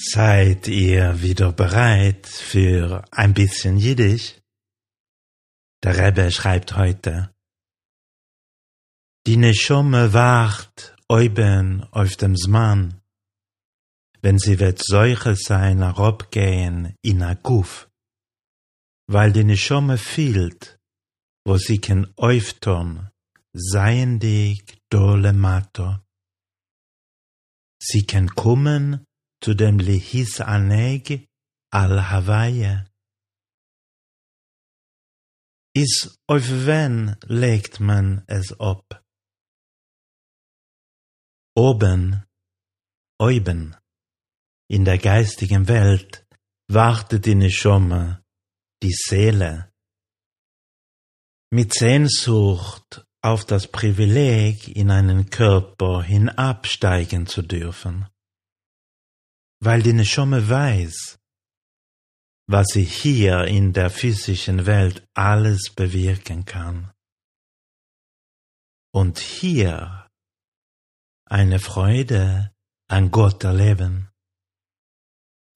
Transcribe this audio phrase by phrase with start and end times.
[0.00, 4.40] Seid ihr wieder bereit für ein bisschen Jiddisch?
[5.82, 7.34] Der Rebbe schreibt heute,
[9.26, 13.00] Die Neshomme wacht oben auf dem Zman,
[14.22, 17.90] wenn sie wird solche sein herabgehen in a Guf,
[19.08, 20.78] weil die Neshomme fehlt,
[21.44, 23.10] wo sie kann öftern,
[23.52, 25.98] seien die dole Mato.
[27.82, 29.04] Sie kann kommen
[29.40, 31.28] zu dem Lehis Aneg
[31.70, 32.84] al Hawaii.
[35.74, 38.84] Is auf wen legt man es ob?
[41.56, 42.24] Oben,
[43.20, 43.76] oben,
[44.68, 46.26] in der geistigen Welt
[46.68, 48.22] wartet die Neshome,
[48.82, 49.72] die Seele.
[51.50, 58.06] Mit Sehnsucht auf das Privileg, in einen Körper hinabsteigen zu dürfen
[59.60, 61.18] weil die Neshome weiß,
[62.46, 66.92] was sie hier in der physischen Welt alles bewirken kann.
[68.92, 70.08] Und hier
[71.26, 72.52] eine Freude
[72.88, 74.08] an Gott erleben.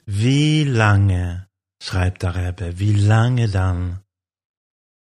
[0.05, 1.49] Wie lange,
[1.83, 4.03] schreibt der Rebbe, wie lange dann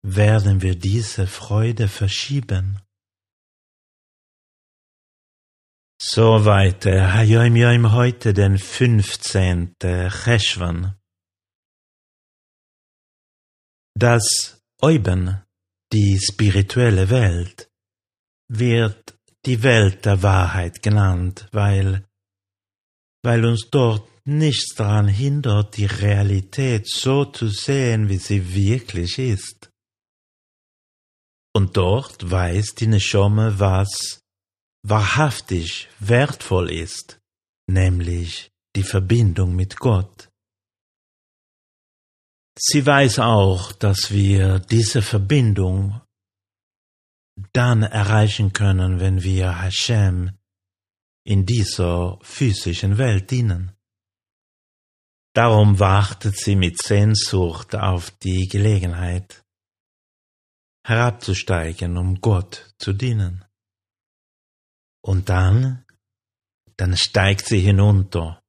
[0.03, 2.79] werden wir diese Freude verschieben?
[6.13, 9.77] Soweit Hayom Yom heute den 15.
[9.79, 10.99] Cheshvan.
[13.97, 15.41] Das Oben,
[15.93, 17.71] die spirituelle Welt,
[18.49, 22.05] wird die Welt der Wahrheit genannt, weil,
[23.23, 29.71] weil uns dort nichts daran hindert, die Realität so zu sehen, wie sie wirklich ist.
[31.55, 34.20] Und dort weiß die Neshome, was
[34.83, 37.19] wahrhaftig wertvoll ist,
[37.67, 40.29] nämlich die Verbindung mit Gott.
[42.57, 46.01] Sie weiß auch, dass wir diese Verbindung
[47.53, 50.37] dann erreichen können, wenn wir Hashem
[51.23, 53.71] in dieser physischen Welt dienen.
[55.33, 59.45] Darum wartet sie mit Sehnsucht auf die Gelegenheit,
[60.85, 63.45] herabzusteigen, um Gott zu dienen.
[65.03, 65.85] Und dann,
[66.77, 68.41] dann steigt sie hinunter.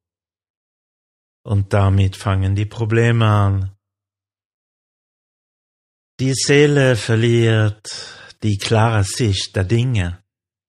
[1.45, 3.77] Und damit fangen die Probleme an.
[6.21, 7.89] Die Seele verliert
[8.43, 10.23] die klare Sicht der Dinge,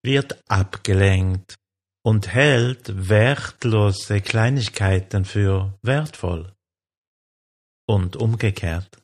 [0.04, 1.56] wird abgelenkt
[2.04, 6.54] und hält wertlose Kleinigkeiten für wertvoll.
[7.88, 9.04] Und umgekehrt.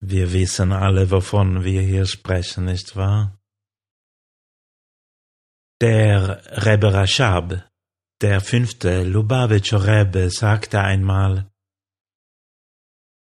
[0.00, 3.38] Wir wissen alle, wovon wir hier sprechen, nicht wahr?
[5.82, 7.68] Der Rebbe Rashab,
[8.22, 11.50] der fünfte Lubavitcher Rebbe, sagte einmal,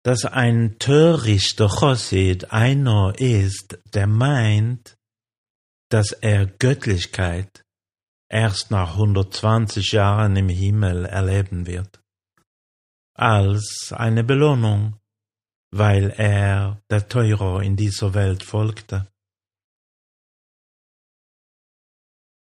[0.04, 4.98] dass ein törichter Chosid einer ist, der meint,
[5.90, 7.64] dass er Göttlichkeit
[8.30, 12.02] erst nach 120 Jahren im Himmel erleben wird,
[13.16, 15.00] als eine Belohnung,
[15.72, 19.13] weil er der Teurer in dieser Welt folgte.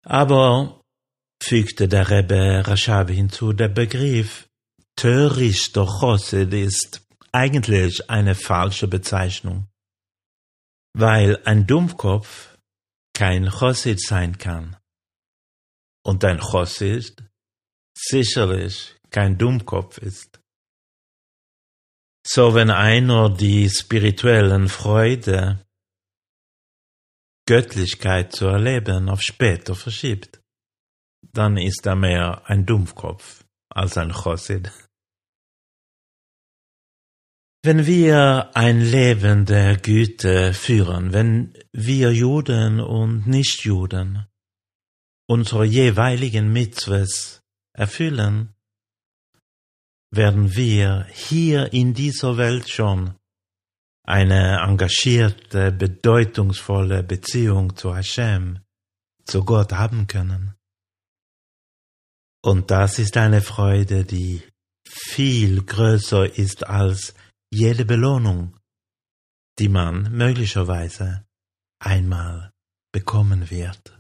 [0.09, 0.81] Aber,
[1.41, 4.49] fügte der Rebbe Rashabi hinzu, der Begriff
[4.95, 9.67] törichter Chosed ist eigentlich eine falsche Bezeichnung,
[10.93, 12.57] weil ein Dummkopf
[13.13, 14.77] kein Chosid sein kann.
[16.03, 17.23] Und ein Chosid
[17.95, 20.39] sicherlich kein Dummkopf ist.
[22.25, 25.63] So wenn einer die spirituellen Freude
[27.49, 30.39] Göttlichkeit zu erleben auf später verschiebt,
[31.33, 34.71] dann ist er mehr ein Dumpfkopf als ein Chosid.
[37.63, 44.27] Wenn wir ein Leben der Güte führen, wenn wir Juden und Nichtjuden
[45.27, 47.41] unsere jeweiligen Mitzvahs
[47.73, 48.53] erfüllen,
[50.11, 53.18] werden wir hier in dieser Welt schon
[54.09, 58.59] eine engagierte, bedeutungsvolle Beziehung zu Hashem,
[59.23, 60.55] zu Gott haben können.
[62.41, 64.41] Und das ist eine Freude, die
[64.87, 67.13] viel größer ist als
[67.51, 68.57] jede Belohnung,
[69.59, 71.25] die man möglicherweise
[71.79, 72.51] einmal
[72.91, 73.95] bekommen wird.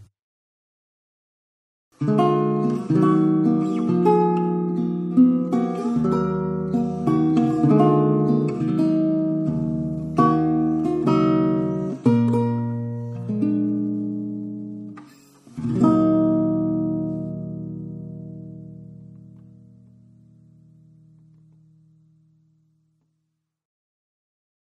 [15.59, 15.98] Mm-hmm.